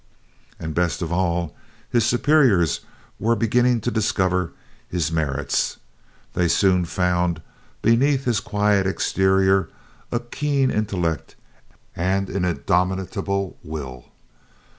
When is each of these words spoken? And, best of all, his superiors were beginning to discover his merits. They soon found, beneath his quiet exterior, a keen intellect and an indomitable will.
And, 0.59 0.73
best 0.73 1.03
of 1.03 1.11
all, 1.13 1.55
his 1.87 2.03
superiors 2.07 2.79
were 3.19 3.35
beginning 3.35 3.81
to 3.81 3.91
discover 3.91 4.51
his 4.89 5.11
merits. 5.11 5.77
They 6.33 6.47
soon 6.47 6.85
found, 6.85 7.39
beneath 7.83 8.25
his 8.25 8.39
quiet 8.39 8.87
exterior, 8.87 9.69
a 10.11 10.19
keen 10.19 10.71
intellect 10.71 11.35
and 11.95 12.31
an 12.31 12.45
indomitable 12.45 13.59
will. 13.63 14.05